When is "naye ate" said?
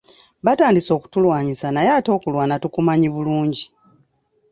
1.71-2.09